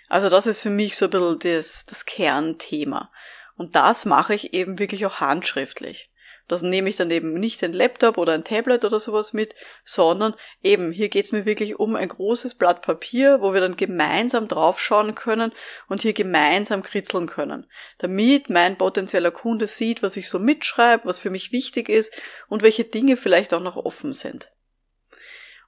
Also 0.08 0.30
das 0.30 0.46
ist 0.46 0.62
für 0.62 0.70
mich 0.70 0.98
so 0.98 1.06
ein 1.06 1.12
bisschen 1.12 1.40
das, 1.40 1.86
das 1.86 2.06
Kernthema. 2.06 3.12
Und 3.56 3.76
das 3.76 4.06
mache 4.06 4.34
ich 4.34 4.54
eben 4.54 4.78
wirklich 4.78 5.06
auch 5.06 5.20
handschriftlich. 5.20 6.11
Das 6.48 6.62
nehme 6.62 6.90
ich 6.90 6.96
dann 6.96 7.12
eben 7.12 7.34
nicht 7.34 7.64
ein 7.64 7.74
Laptop 7.74 8.18
oder 8.18 8.34
ein 8.34 8.44
Tablet 8.44 8.84
oder 8.84 9.00
sowas 9.00 9.34
mit, 9.34 9.56
sondern 9.84 10.36
eben 10.62 10.92
hier 10.92 11.10
geht's 11.10 11.32
mir 11.32 11.46
wirklich 11.46 11.80
um 11.80 11.96
ein 11.96 12.10
großes 12.10 12.56
Blatt 12.56 12.82
Papier, 12.82 13.42
wo 13.42 13.54
wir 13.54 13.62
dann 13.62 13.78
gemeinsam 13.78 14.48
draufschauen 14.48 15.16
können 15.16 15.54
und 15.88 16.02
hier 16.02 16.14
gemeinsam 16.14 16.84
kritzeln 16.84 17.28
können, 17.28 17.68
damit 18.00 18.50
mein 18.50 18.78
potenzieller 18.78 19.32
Kunde 19.32 19.68
sieht, 19.68 20.04
was 20.04 20.18
ich 20.18 20.28
so 20.28 20.40
mitschreibe, 20.40 21.06
was 21.06 21.20
für 21.20 21.30
mich 21.30 21.52
wichtig 21.52 21.90
ist 21.90 22.14
und 22.50 22.64
welche 22.64 22.84
Dinge 22.84 23.18
vielleicht 23.18 23.54
auch 23.54 23.62
noch 23.62 23.78
offen 23.78 24.14
sind. 24.14 24.52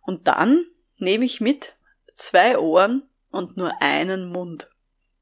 Und 0.01 0.27
dann 0.27 0.65
nehme 0.99 1.25
ich 1.25 1.41
mit 1.41 1.75
zwei 2.13 2.57
Ohren 2.57 3.09
und 3.31 3.57
nur 3.57 3.81
einen 3.81 4.29
Mund. 4.29 4.69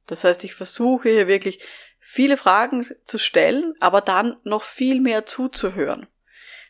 Das 0.08 0.24
heißt, 0.24 0.44
ich 0.44 0.54
versuche 0.54 1.10
hier 1.10 1.28
wirklich 1.28 1.64
viele 2.02 2.36
Fragen 2.36 2.86
zu 3.06 3.18
stellen, 3.18 3.76
aber 3.80 4.02
dann 4.02 4.36
noch 4.44 4.64
viel 4.64 5.00
mehr 5.00 5.26
zuzuhören. 5.26 6.08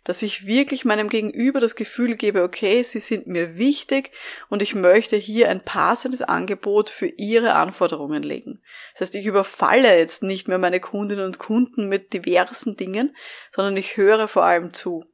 Dass 0.03 0.23
ich 0.23 0.45
wirklich 0.45 0.83
meinem 0.83 1.09
Gegenüber 1.09 1.59
das 1.59 1.75
Gefühl 1.75 2.15
gebe, 2.15 2.43
okay, 2.43 2.81
sie 2.83 2.99
sind 2.99 3.27
mir 3.27 3.57
wichtig 3.57 4.11
und 4.49 4.61
ich 4.61 4.73
möchte 4.75 5.15
hier 5.15 5.49
ein 5.49 5.63
passendes 5.63 6.21
Angebot 6.21 6.89
für 6.89 7.05
ihre 7.05 7.53
Anforderungen 7.53 8.23
legen. 8.23 8.61
Das 8.93 9.01
heißt, 9.01 9.15
ich 9.15 9.27
überfalle 9.27 9.97
jetzt 9.97 10.23
nicht 10.23 10.47
mehr 10.47 10.57
meine 10.57 10.79
Kundinnen 10.79 11.25
und 11.25 11.39
Kunden 11.39 11.87
mit 11.87 12.13
diversen 12.13 12.77
Dingen, 12.77 13.15
sondern 13.51 13.77
ich 13.77 13.95
höre 13.95 14.27
vor 14.27 14.43
allem 14.43 14.73
zu. 14.73 15.05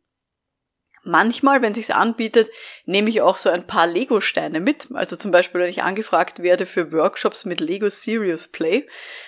Manchmal, 1.08 1.62
wenn 1.62 1.74
sich's 1.74 1.90
anbietet, 1.90 2.50
nehme 2.86 3.10
ich 3.10 3.22
auch 3.22 3.38
so 3.38 3.50
ein 3.50 3.66
paar 3.66 3.88
Lego-Steine 3.88 4.60
mit. 4.60 4.90
Also 4.94 5.16
zum 5.16 5.32
Beispiel, 5.32 5.62
wenn 5.62 5.70
ich 5.70 5.82
angefragt 5.82 6.44
werde 6.44 6.66
für 6.66 6.92
Workshops 6.92 7.46
mit 7.46 7.62
Lego 7.62 7.90
Serious 7.90 8.50
Play, 8.50 8.86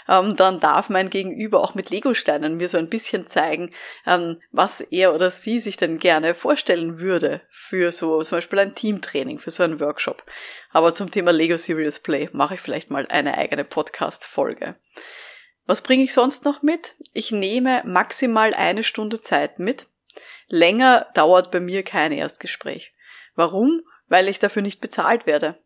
ähm, 0.10 0.36
dann 0.36 0.60
darf 0.60 0.90
mein 0.90 1.10
Gegenüber 1.10 1.62
auch 1.62 1.76
mit 1.76 1.90
Lego-Steinen 1.90 2.58
mir 2.58 2.68
so 2.68 2.78
ein 2.78 2.90
bisschen 2.90 3.28
zeigen, 3.28 3.72
ähm, 4.06 4.42
was 4.52 4.82
er 4.82 5.16
oder 5.16 5.32
sie 5.32 5.62
sich 5.62 5.78
denn 5.78 6.00
gerne 6.00 6.36
vorstellen 6.36 7.00
würde 7.00 7.40
für 7.50 7.94
so 7.94 8.22
zum 8.24 8.40
Beispiel 8.40 8.60
ein 8.60 8.76
Teamtraining, 8.76 9.40
für 9.40 9.52
so 9.52 9.64
einen 9.64 9.80
Workshop. 9.80 10.26
Aber 10.72 10.94
zum 10.94 11.12
Thema 11.12 11.32
Lego 11.32 11.56
Serious 11.56 12.02
Play 12.02 12.28
mache 12.34 12.56
ich 12.56 12.60
vielleicht 12.60 12.92
mal 12.92 13.08
eine 13.08 13.38
eigene 13.38 13.64
Podcast-Folge. 13.64 14.76
Was 15.66 15.82
bringe 15.82 16.04
ich 16.04 16.14
sonst 16.14 16.44
noch 16.44 16.62
mit? 16.62 16.96
Ich 17.14 17.32
nehme 17.32 17.84
maximal 17.86 18.54
eine 18.54 18.84
Stunde 18.84 19.22
Zeit 19.22 19.60
mit 19.60 19.88
Länger 20.50 21.08
dauert 21.14 21.52
bei 21.52 21.60
mir 21.60 21.84
kein 21.84 22.12
Erstgespräch. 22.12 22.94
Warum? 23.36 23.82
Weil 24.08 24.28
ich 24.28 24.40
dafür 24.40 24.62
nicht 24.62 24.82
bezahlt 24.82 25.26
werde. 25.26 25.60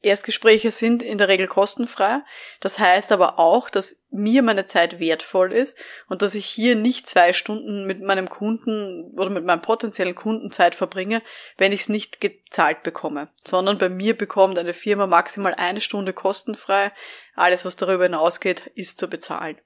Erstgespräche 0.00 0.70
sind 0.70 1.02
in 1.02 1.18
der 1.18 1.28
Regel 1.28 1.48
kostenfrei. 1.48 2.20
Das 2.60 2.78
heißt 2.78 3.10
aber 3.10 3.38
auch, 3.38 3.68
dass 3.68 4.02
mir 4.10 4.42
meine 4.42 4.66
Zeit 4.66 5.00
wertvoll 5.00 5.52
ist 5.52 5.76
und 6.08 6.22
dass 6.22 6.34
ich 6.34 6.46
hier 6.46 6.76
nicht 6.76 7.06
zwei 7.08 7.32
Stunden 7.32 7.84
mit 7.84 8.00
meinem 8.00 8.28
Kunden 8.28 9.12
oder 9.16 9.30
mit 9.30 9.44
meinem 9.44 9.62
potenziellen 9.62 10.14
Kunden 10.14 10.50
Zeit 10.50 10.74
verbringe, 10.74 11.22
wenn 11.56 11.72
ich 11.72 11.82
es 11.82 11.88
nicht 11.88 12.20
gezahlt 12.20 12.82
bekomme, 12.82 13.28
sondern 13.44 13.78
bei 13.78 13.88
mir 13.88 14.16
bekommt 14.16 14.58
eine 14.58 14.74
Firma 14.74 15.06
maximal 15.06 15.54
eine 15.54 15.80
Stunde 15.80 16.12
kostenfrei. 16.12 16.92
Alles, 17.34 17.64
was 17.64 17.76
darüber 17.76 18.04
hinausgeht, 18.04 18.70
ist 18.74 18.98
zu 18.98 19.08
bezahlen. 19.08 19.58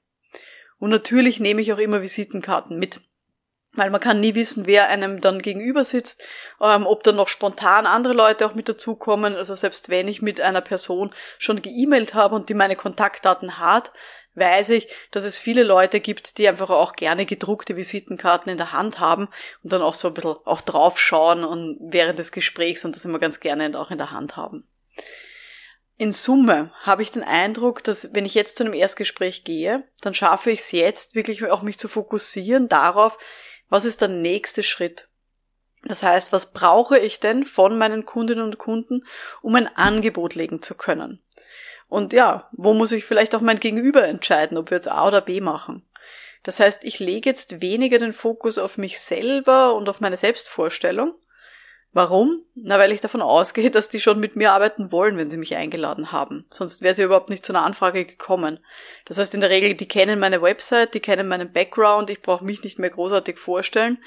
Und 0.78 0.90
natürlich 0.90 1.40
nehme 1.40 1.60
ich 1.60 1.72
auch 1.72 1.78
immer 1.78 2.02
Visitenkarten 2.02 2.78
mit 2.78 3.00
weil 3.74 3.90
man 3.90 4.00
kann 4.00 4.20
nie 4.20 4.34
wissen, 4.34 4.66
wer 4.66 4.88
einem 4.88 5.20
dann 5.20 5.40
gegenüber 5.40 5.84
sitzt, 5.84 6.22
ähm, 6.60 6.86
ob 6.86 7.02
dann 7.02 7.16
noch 7.16 7.28
spontan 7.28 7.86
andere 7.86 8.12
Leute 8.12 8.46
auch 8.46 8.54
mit 8.54 8.68
dazukommen. 8.68 9.34
Also 9.34 9.54
selbst 9.54 9.88
wenn 9.88 10.08
ich 10.08 10.20
mit 10.20 10.40
einer 10.40 10.60
Person 10.60 11.14
schon 11.38 11.62
geemailt 11.62 12.14
habe 12.14 12.34
und 12.34 12.48
die 12.48 12.54
meine 12.54 12.76
Kontaktdaten 12.76 13.58
hat, 13.58 13.92
weiß 14.34 14.70
ich, 14.70 14.88
dass 15.10 15.24
es 15.24 15.38
viele 15.38 15.62
Leute 15.62 16.00
gibt, 16.00 16.38
die 16.38 16.48
einfach 16.48 16.70
auch 16.70 16.94
gerne 16.94 17.26
gedruckte 17.26 17.76
Visitenkarten 17.76 18.50
in 18.50 18.58
der 18.58 18.72
Hand 18.72 18.98
haben 18.98 19.28
und 19.62 19.72
dann 19.72 19.82
auch 19.82 19.94
so 19.94 20.08
ein 20.08 20.14
bisschen 20.14 20.36
auch 20.44 20.60
draufschauen 20.60 21.44
und 21.44 21.78
während 21.80 22.18
des 22.18 22.32
Gesprächs 22.32 22.84
und 22.84 22.96
das 22.96 23.04
immer 23.04 23.18
ganz 23.18 23.40
gerne 23.40 23.78
auch 23.78 23.90
in 23.90 23.98
der 23.98 24.10
Hand 24.10 24.36
haben. 24.36 24.66
In 25.98 26.12
Summe 26.12 26.72
habe 26.82 27.02
ich 27.02 27.12
den 27.12 27.22
Eindruck, 27.22 27.84
dass 27.84 28.12
wenn 28.14 28.24
ich 28.24 28.34
jetzt 28.34 28.56
zu 28.56 28.64
einem 28.64 28.72
Erstgespräch 28.72 29.44
gehe, 29.44 29.84
dann 30.00 30.14
schaffe 30.14 30.50
ich 30.50 30.60
es 30.60 30.72
jetzt 30.72 31.14
wirklich 31.14 31.44
auch 31.44 31.62
mich 31.62 31.78
zu 31.78 31.86
fokussieren 31.86 32.68
darauf, 32.68 33.18
was 33.72 33.86
ist 33.86 34.02
der 34.02 34.08
nächste 34.08 34.62
Schritt? 34.62 35.08
Das 35.82 36.02
heißt, 36.02 36.30
was 36.30 36.52
brauche 36.52 36.98
ich 36.98 37.20
denn 37.20 37.46
von 37.46 37.78
meinen 37.78 38.04
Kundinnen 38.04 38.44
und 38.44 38.58
Kunden, 38.58 39.06
um 39.40 39.54
ein 39.54 39.66
Angebot 39.66 40.34
legen 40.34 40.60
zu 40.60 40.74
können? 40.74 41.22
Und 41.88 42.12
ja, 42.12 42.50
wo 42.52 42.74
muss 42.74 42.92
ich 42.92 43.06
vielleicht 43.06 43.34
auch 43.34 43.40
mein 43.40 43.60
Gegenüber 43.60 44.04
entscheiden, 44.04 44.58
ob 44.58 44.70
wir 44.70 44.76
jetzt 44.76 44.90
A 44.90 45.08
oder 45.08 45.22
B 45.22 45.40
machen? 45.40 45.88
Das 46.42 46.60
heißt, 46.60 46.84
ich 46.84 46.98
lege 46.98 47.30
jetzt 47.30 47.62
weniger 47.62 47.96
den 47.96 48.12
Fokus 48.12 48.58
auf 48.58 48.76
mich 48.76 49.00
selber 49.00 49.74
und 49.74 49.88
auf 49.88 50.00
meine 50.00 50.18
Selbstvorstellung, 50.18 51.14
Warum? 51.94 52.42
Na, 52.54 52.78
weil 52.78 52.90
ich 52.90 53.00
davon 53.00 53.20
ausgehe, 53.20 53.70
dass 53.70 53.90
die 53.90 54.00
schon 54.00 54.18
mit 54.18 54.34
mir 54.34 54.52
arbeiten 54.52 54.92
wollen, 54.92 55.18
wenn 55.18 55.28
sie 55.28 55.36
mich 55.36 55.56
eingeladen 55.56 56.10
haben. 56.10 56.46
Sonst 56.50 56.80
wäre 56.80 56.94
sie 56.94 57.02
überhaupt 57.02 57.28
nicht 57.28 57.44
zu 57.44 57.52
einer 57.52 57.64
Anfrage 57.64 58.06
gekommen. 58.06 58.60
Das 59.04 59.18
heißt, 59.18 59.34
in 59.34 59.40
der 59.40 59.50
Regel, 59.50 59.74
die 59.74 59.88
kennen 59.88 60.18
meine 60.18 60.40
Website, 60.40 60.94
die 60.94 61.00
kennen 61.00 61.28
meinen 61.28 61.52
Background, 61.52 62.08
ich 62.08 62.22
brauche 62.22 62.46
mich 62.46 62.64
nicht 62.64 62.78
mehr 62.78 62.88
großartig 62.88 63.38
vorstellen. 63.38 63.98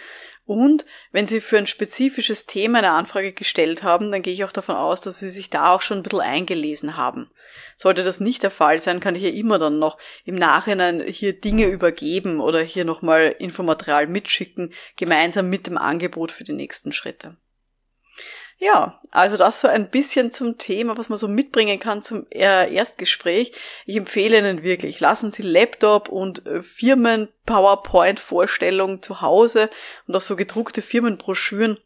Und 0.45 0.85
wenn 1.11 1.27
sie 1.27 1.41
für 1.41 1.59
ein 1.59 1.67
spezifisches 1.67 2.47
Thema 2.47 2.79
eine 2.79 2.91
Anfrage 2.91 3.33
gestellt 3.33 3.83
haben, 3.83 4.11
dann 4.11 4.23
gehe 4.23 4.33
ich 4.33 4.43
auch 4.43 4.51
davon 4.51 4.75
aus, 4.75 5.01
dass 5.01 5.19
sie 5.19 5.29
sich 5.29 5.51
da 5.51 5.71
auch 5.71 5.81
schon 5.81 5.99
ein 5.99 6.03
bisschen 6.03 6.21
eingelesen 6.21 6.97
haben. 6.97 7.29
Sollte 7.75 8.03
das 8.03 8.19
nicht 8.19 8.41
der 8.41 8.51
Fall 8.51 8.79
sein, 8.79 8.99
kann 8.99 9.15
ich 9.15 9.23
ja 9.23 9.29
immer 9.29 9.59
dann 9.59 9.77
noch 9.77 9.97
im 10.23 10.35
Nachhinein 10.35 11.01
hier 11.01 11.39
Dinge 11.39 11.67
übergeben 11.67 12.39
oder 12.39 12.61
hier 12.61 12.85
nochmal 12.85 13.35
Infomaterial 13.37 14.07
mitschicken, 14.07 14.73
gemeinsam 14.97 15.49
mit 15.49 15.67
dem 15.67 15.77
Angebot 15.77 16.31
für 16.31 16.43
die 16.43 16.53
nächsten 16.53 16.91
Schritte. 16.91 17.37
Ja, 18.57 19.01
also 19.11 19.35
das 19.35 19.59
so 19.59 19.67
ein 19.67 19.89
bisschen 19.89 20.31
zum 20.31 20.57
Thema, 20.57 20.97
was 20.97 21.09
man 21.09 21.17
so 21.17 21.27
mitbringen 21.27 21.77
kann 21.79 22.01
zum 22.01 22.25
äh, 22.31 22.73
Erstgespräch. 22.73 23.51
Ich 23.85 23.97
empfehle 23.97 24.37
Ihnen 24.37 24.63
wirklich, 24.63 25.01
lassen 25.01 25.31
Sie 25.31 25.43
Laptop 25.43 26.07
und 26.07 26.47
äh, 26.47 26.63
Firmen-PowerPoint-Vorstellungen 26.63 29.01
zu 29.01 29.19
Hause 29.21 29.69
und 30.07 30.15
auch 30.15 30.21
so 30.21 30.37
gedruckte 30.37 30.81
Firmenbroschüren 30.81 31.77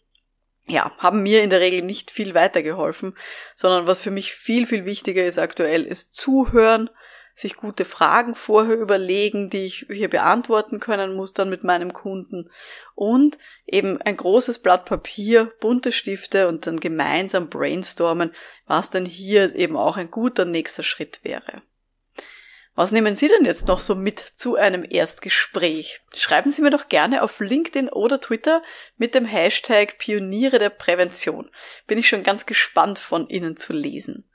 ja, 0.67 0.91
haben 0.99 1.23
mir 1.23 1.43
in 1.43 1.49
der 1.49 1.61
Regel 1.61 1.81
nicht 1.81 2.11
viel 2.11 2.35
weitergeholfen, 2.35 3.17
sondern 3.55 3.87
was 3.87 4.01
für 4.01 4.11
mich 4.11 4.33
viel, 4.33 4.67
viel 4.67 4.85
wichtiger 4.85 5.25
ist 5.25 5.39
aktuell, 5.39 5.83
ist 5.83 6.13
zuhören, 6.13 6.91
sich 7.39 7.55
gute 7.55 7.85
Fragen 7.85 8.35
vorher 8.35 8.77
überlegen, 8.77 9.49
die 9.49 9.65
ich 9.65 9.85
hier 9.89 10.09
beantworten 10.09 10.79
können 10.79 11.15
muss 11.15 11.33
dann 11.33 11.49
mit 11.49 11.63
meinem 11.63 11.93
Kunden 11.93 12.51
und 12.95 13.37
eben 13.65 14.01
ein 14.01 14.17
großes 14.17 14.59
Blatt 14.59 14.83
Papier, 14.83 15.51
bunte 15.61 15.93
Stifte 15.93 16.49
und 16.49 16.67
dann 16.67 16.81
gemeinsam 16.81 17.49
brainstormen, 17.49 18.33
was 18.65 18.91
dann 18.91 19.05
hier 19.05 19.55
eben 19.55 19.77
auch 19.77 19.95
ein 19.95 20.11
guter 20.11 20.43
nächster 20.43 20.83
Schritt 20.83 21.21
wäre. 21.23 21.61
Was 22.75 22.91
nehmen 22.91 23.15
Sie 23.15 23.27
denn 23.27 23.45
jetzt 23.45 23.67
noch 23.67 23.79
so 23.79 23.95
mit 23.95 24.19
zu 24.19 24.55
einem 24.55 24.85
Erstgespräch? 24.89 26.01
Schreiben 26.13 26.51
Sie 26.51 26.61
mir 26.61 26.71
doch 26.71 26.87
gerne 26.87 27.23
auf 27.23 27.39
LinkedIn 27.39 27.89
oder 27.89 28.21
Twitter 28.21 28.63
mit 28.97 29.15
dem 29.15 29.25
Hashtag 29.25 29.97
Pioniere 29.97 30.59
der 30.59 30.69
Prävention. 30.69 31.49
Bin 31.87 31.97
ich 31.97 32.07
schon 32.07 32.23
ganz 32.23 32.45
gespannt 32.45 32.99
von 32.99 33.27
Ihnen 33.27 33.57
zu 33.57 33.73
lesen. 33.73 34.29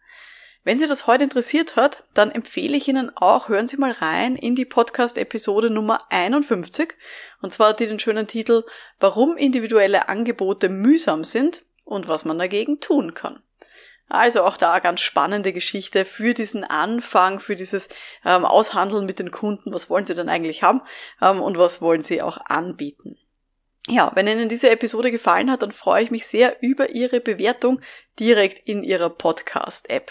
Wenn 0.67 0.79
Sie 0.79 0.87
das 0.87 1.07
heute 1.07 1.25
interessiert 1.25 1.77
hat, 1.77 2.05
dann 2.15 2.31
empfehle 2.31 2.75
ich 2.75 2.89
Ihnen 2.89 3.15
auch, 3.15 3.51
hören 3.51 3.69
Sie 3.69 3.77
mal 3.77 3.91
rein 3.91 4.35
in 4.35 4.55
die 4.55 4.65
Podcast-Episode 4.65 5.69
Nummer 5.69 6.07
51. 6.09 6.95
Und 7.43 7.53
zwar 7.53 7.69
hat 7.69 7.81
die 7.81 7.87
den 7.87 8.01
schönen 8.01 8.27
Titel 8.27 8.65
Warum 8.99 9.37
individuelle 9.37 10.09
Angebote 10.09 10.71
mühsam 10.71 11.23
sind 11.23 11.63
und 11.85 12.09
was 12.09 12.25
man 12.25 12.39
dagegen 12.39 12.81
tun 12.81 13.13
kann. 13.13 13.43
Also 14.09 14.43
auch 14.43 14.57
da 14.57 14.79
ganz 14.79 15.03
spannende 15.03 15.53
Geschichte 15.53 16.07
für 16.07 16.33
diesen 16.33 16.65
Anfang, 16.65 17.41
für 17.41 17.57
dieses 17.57 17.91
ähm, 18.25 18.47
Aushandeln 18.47 19.05
mit 19.05 19.19
den 19.19 19.31
Kunden. 19.31 19.71
Was 19.71 19.91
wollen 19.91 20.07
Sie 20.07 20.15
denn 20.15 20.31
eigentlich 20.31 20.63
haben 20.63 20.81
ähm, 21.21 21.43
und 21.43 21.59
was 21.59 21.83
wollen 21.83 22.03
Sie 22.03 22.23
auch 22.23 22.39
anbieten? 22.39 23.19
Ja, 23.87 24.13
wenn 24.15 24.27
Ihnen 24.27 24.49
diese 24.49 24.71
Episode 24.71 25.11
gefallen 25.11 25.51
hat, 25.51 25.61
dann 25.61 25.73
freue 25.73 26.05
ich 26.05 26.11
mich 26.11 26.27
sehr 26.27 26.63
über 26.63 26.89
Ihre 26.89 27.21
Bewertung 27.21 27.83
direkt 28.19 28.67
in 28.67 28.83
Ihrer 28.83 29.11
Podcast-App. 29.11 30.11